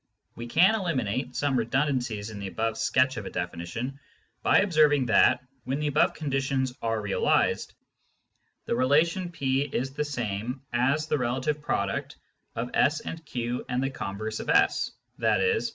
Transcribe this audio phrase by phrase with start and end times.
[0.33, 3.99] We can eliminate some redundancies in the above sketch of a definition,
[4.41, 7.75] by observing that, when the above conditions are realised,
[8.65, 12.15] the relation P is the same as the relative product
[12.55, 14.89] of S and Q and the converse of S,
[15.23, 15.59] i.e.